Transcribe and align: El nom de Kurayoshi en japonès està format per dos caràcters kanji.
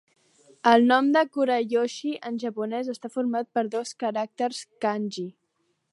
El 0.69 0.87
nom 0.91 1.11
de 1.15 1.21
Kurayoshi 1.35 2.13
en 2.31 2.41
japonès 2.45 2.91
està 2.95 3.11
format 3.19 3.51
per 3.59 3.67
dos 3.79 3.95
caràcters 4.05 4.67
kanji. 4.87 5.29